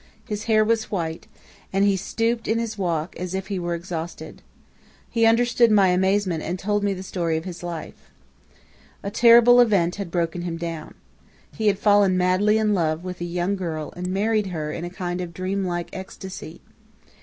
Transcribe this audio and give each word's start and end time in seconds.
His 0.27 0.45
hair 0.45 0.65
was 0.65 0.89
white, 0.89 1.27
and 1.71 1.85
he 1.85 1.95
stooped 1.95 2.47
in 2.47 2.57
his 2.57 2.75
walk, 2.75 3.15
as 3.19 3.35
if 3.35 3.49
he 3.49 3.59
were 3.59 3.75
exhausted. 3.75 4.41
He 5.11 5.27
understood 5.27 5.69
my 5.69 5.89
amazement 5.89 6.41
and 6.41 6.57
told 6.57 6.83
me 6.83 6.95
the 6.95 7.03
story 7.03 7.37
of 7.37 7.45
his 7.45 7.61
life. 7.61 8.09
"A 9.03 9.11
terrible 9.11 9.61
event 9.61 9.97
had 9.97 10.09
broken 10.09 10.41
him 10.41 10.57
down. 10.57 10.95
He 11.55 11.67
had 11.67 11.77
fallen 11.77 12.17
madly 12.17 12.57
in 12.57 12.73
love 12.73 13.03
with 13.03 13.21
a 13.21 13.25
young 13.25 13.55
girl 13.55 13.93
and 13.95 14.07
married 14.07 14.47
her 14.47 14.71
in 14.71 14.85
a 14.85 14.89
kind 14.89 15.21
of 15.21 15.35
dreamlike 15.35 15.91
ecstasy. 15.93 16.61